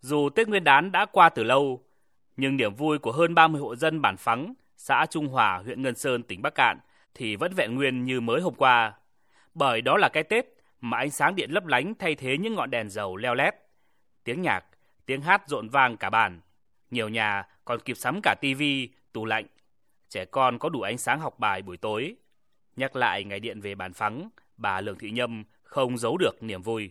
[0.00, 1.84] Dù Tết Nguyên đán đã qua từ lâu,
[2.36, 5.94] nhưng niềm vui của hơn 30 hộ dân bản Phắng, xã Trung Hòa, huyện Ngân
[5.94, 6.78] Sơn, tỉnh Bắc Cạn
[7.14, 8.92] thì vẫn vẹn nguyên như mới hôm qua.
[9.54, 10.46] Bởi đó là cái Tết
[10.80, 13.54] mà ánh sáng điện lấp lánh thay thế những ngọn đèn dầu leo lét.
[14.24, 14.64] Tiếng nhạc,
[15.06, 16.40] tiếng hát rộn vang cả bản.
[16.90, 19.46] Nhiều nhà còn kịp sắm cả tivi, tủ lạnh.
[20.08, 22.16] Trẻ con có đủ ánh sáng học bài buổi tối.
[22.76, 26.62] Nhắc lại ngày điện về bản phắng, bà Lương Thị Nhâm không giấu được niềm
[26.62, 26.90] vui.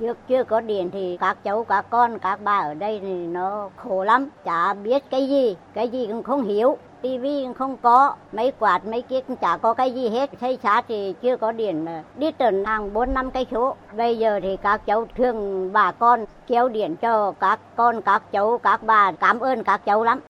[0.00, 3.70] Trước chưa có điện thì các cháu, các con, các bà ở đây thì nó
[3.76, 4.28] khổ lắm.
[4.44, 6.78] Chả biết cái gì, cái gì cũng không hiểu.
[7.02, 10.30] tivi cũng không có, mấy quạt, mấy kia cũng chả có cái gì hết.
[10.40, 13.76] Xây xá thì chưa có điện mà đi tuần hàng bốn năm cây số.
[13.96, 18.58] Bây giờ thì các cháu thương bà con kéo điện cho các con, các cháu,
[18.62, 19.12] các bà.
[19.12, 20.20] Cảm ơn các cháu lắm.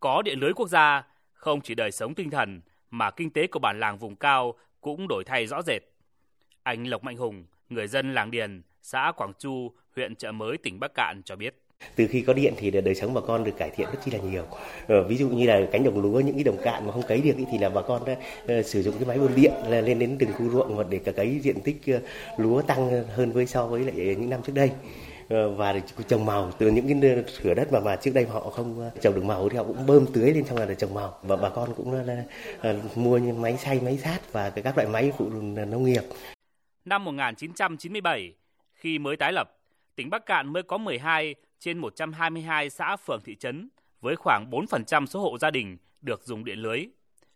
[0.00, 1.02] Có điện lưới quốc gia,
[1.32, 2.60] không chỉ đời sống tinh thần
[2.90, 5.82] mà kinh tế của bản làng vùng cao cũng đổi thay rõ rệt.
[6.62, 10.80] Anh Lộc Mạnh Hùng, người dân làng Điền, xã Quảng Chu, huyện Trợ Mới, tỉnh
[10.80, 11.54] Bắc Cạn cho biết.
[11.96, 14.18] Từ khi có điện thì đời sống bà con được cải thiện rất chi là
[14.18, 14.44] nhiều.
[14.88, 17.20] Ờ, ví dụ như là cánh đồng lúa những cái đồng cạn mà không cấy
[17.20, 18.16] được thì là bà con đã
[18.58, 21.12] uh, sử dụng cái máy bơm điện là lên đến từng khu ruộng để cả
[21.12, 22.02] cấy diện tích uh,
[22.40, 24.70] lúa tăng hơn với so với lại những năm trước đây
[25.56, 29.14] và trồng màu từ những cái thửa đất mà mà trước đây họ không trồng
[29.14, 31.48] được màu thì họ cũng bơm tưới lên trong là để trồng màu và bà
[31.48, 32.24] con cũng là,
[32.62, 35.30] là mua máy xay máy sát và các loại máy phụ
[35.70, 36.02] nông nghiệp.
[36.84, 38.32] Năm 1997
[38.82, 39.58] khi mới tái lập,
[39.96, 43.68] tỉnh Bắc Cạn mới có 12 trên 122 xã phường thị trấn
[44.00, 46.86] với khoảng 4% số hộ gia đình được dùng điện lưới.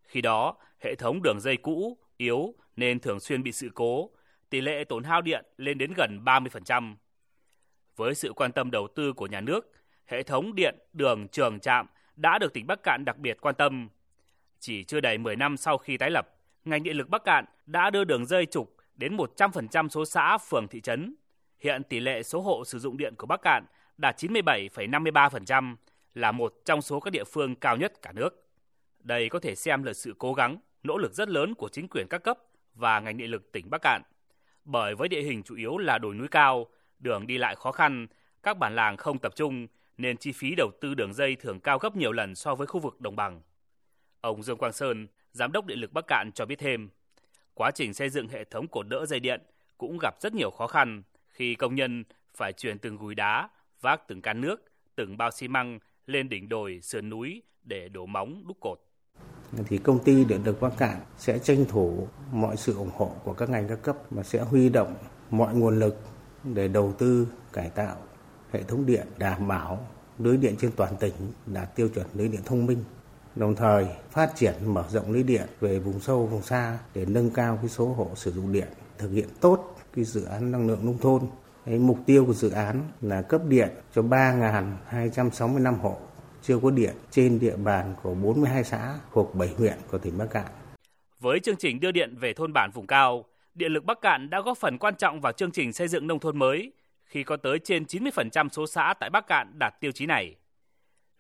[0.03, 4.11] Khi đó, hệ thống đường dây cũ, yếu nên thường xuyên bị sự cố,
[4.51, 6.95] tỷ lệ tổn hao điện lên đến gần 30%.
[7.97, 9.73] Với sự quan tâm đầu tư của nhà nước,
[10.07, 11.87] hệ thống điện, đường, trường, trạm
[12.17, 13.89] đã được tỉnh Bắc Cạn đặc biệt quan tâm.
[14.61, 16.29] Chỉ chưa đầy 10 năm sau khi tái lập,
[16.65, 20.69] ngành điện lực Bắc Cạn đã đưa đường dây trục đến 100% số xã, phường,
[20.69, 21.15] thị trấn.
[21.61, 25.77] Hiện tỷ lệ số hộ sử dụng điện của Bắc Cạn đạt 97,53%,
[26.15, 28.49] là một trong số các địa phương cao nhất cả nước.
[29.01, 32.07] Đây có thể xem là sự cố gắng, nỗ lực rất lớn của chính quyền
[32.11, 32.39] các cấp
[32.75, 34.03] và ngành điện lực tỉnh Bắc Cạn.
[34.65, 36.67] Bởi với địa hình chủ yếu là đồi núi cao,
[36.99, 38.07] đường đi lại khó khăn,
[38.43, 39.67] các bản làng không tập trung
[39.99, 42.81] nên chi phí đầu tư đường dây thường cao gấp nhiều lần so với khu
[42.81, 43.41] vực đồng bằng.
[44.21, 46.89] Ông Dương Quang Sơn, giám đốc điện lực Bắc Cạn cho biết thêm,
[47.55, 49.41] quá trình xây dựng hệ thống cột đỡ dây điện
[49.79, 51.03] cũng gặp rất nhiều khó khăn
[51.37, 52.05] khi công nhân
[52.35, 53.49] phải chuyển từng gùi đá,
[53.81, 54.57] vác từng can nước,
[54.95, 58.81] từng bao xi măng lên đỉnh đồi, sườn núi để đổ móng đúc cột.
[59.69, 63.33] Thì công ty điện lực Bắc Cạn sẽ tranh thủ mọi sự ủng hộ của
[63.33, 64.95] các ngành các cấp và sẽ huy động
[65.31, 65.97] mọi nguồn lực
[66.45, 67.97] để đầu tư cải tạo
[68.53, 69.87] hệ thống điện đảm bảo
[70.19, 71.13] lưới điện trên toàn tỉnh
[71.47, 72.85] đạt tiêu chuẩn lưới điện thông minh
[73.37, 77.31] đồng thời phát triển mở rộng lưới điện về vùng sâu vùng xa để nâng
[77.31, 80.87] cao cái số hộ sử dụng điện thực hiện tốt cái dự án năng lượng
[80.87, 81.23] nông thôn
[81.67, 85.97] cái mục tiêu của dự án là cấp điện cho 3.265 hộ
[86.43, 90.27] chưa có điện trên địa bàn của 42 xã thuộc 7 huyện của tỉnh Bắc
[90.31, 90.47] Cạn.
[91.21, 93.25] Với chương trình đưa điện về thôn bản vùng cao,
[93.57, 96.19] Điện lực Bắc Cạn đã góp phần quan trọng vào chương trình xây dựng nông
[96.19, 96.73] thôn mới
[97.05, 100.35] khi có tới trên 90% số xã tại Bắc Cạn đạt tiêu chí này.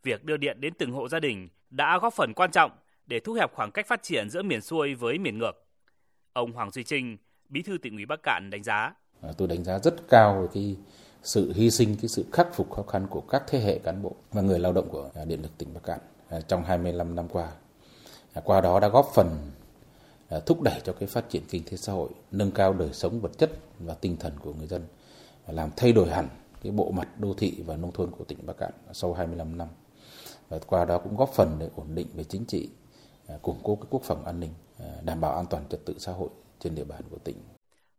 [0.03, 2.71] Việc đưa điện đến từng hộ gia đình đã góp phần quan trọng
[3.07, 5.53] để thu hẹp khoảng cách phát triển giữa miền xuôi với miền ngược.
[6.33, 7.17] Ông Hoàng Duy Trinh,
[7.49, 8.95] Bí thư tỉnh ủy Bắc Cạn đánh giá.
[9.21, 10.77] À, tôi đánh giá rất cao về cái
[11.23, 14.13] sự hy sinh, cái sự khắc phục khó khăn của các thế hệ cán bộ
[14.33, 15.99] và người lao động của à, Điện lực tỉnh Bắc Cạn
[16.29, 17.53] à, trong 25 năm qua.
[18.45, 19.51] Qua đó đã góp phần
[20.47, 23.39] thúc đẩy cho cái phát triển kinh tế xã hội, nâng cao đời sống vật
[23.39, 24.83] chất và tinh thần của người dân,
[25.47, 26.29] làm thay đổi hẳn
[26.63, 29.69] cái bộ mặt đô thị và nông thôn của tỉnh Bắc Cạn sau 25 năm.
[30.49, 32.69] Và qua đó cũng góp phần để ổn định về chính trị,
[33.43, 34.51] củng cố cái quốc phòng an ninh,
[35.03, 36.29] đảm bảo an toàn trật tự xã hội
[36.61, 37.37] trên địa bàn của tỉnh.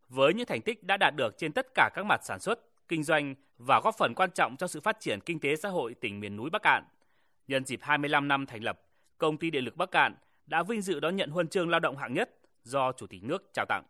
[0.10, 3.04] Với những thành tích đã đạt được trên tất cả các mặt sản xuất, kinh
[3.04, 6.20] doanh và góp phần quan trọng cho sự phát triển kinh tế xã hội tỉnh
[6.20, 6.84] miền núi Bắc Cạn,
[7.48, 8.82] nhân dịp 25 năm thành lập,
[9.18, 11.98] Công ty Điện lực Bắc Cạn đã vinh dự đón nhận huân chương lao động
[11.98, 12.30] hạng nhất
[12.64, 13.84] do Chủ tịch nước trao tặng.